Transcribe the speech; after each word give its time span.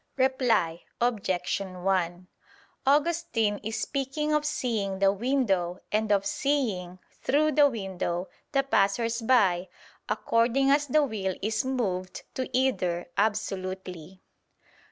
Reply 0.17 0.81
Obj. 0.99 1.61
1: 1.61 2.27
Augustine 2.87 3.59
is 3.61 3.79
speaking 3.79 4.33
of 4.33 4.45
seeing 4.45 4.97
the 4.97 5.11
window 5.11 5.77
and 5.91 6.11
of 6.11 6.25
seeing, 6.25 6.97
through 7.21 7.51
the 7.51 7.69
window, 7.69 8.27
the 8.51 8.63
passersby, 8.63 9.69
according 10.09 10.71
as 10.71 10.87
the 10.87 11.03
will 11.03 11.35
is 11.43 11.63
moved 11.63 12.23
to 12.33 12.49
either 12.51 13.09
absolutely. 13.15 14.23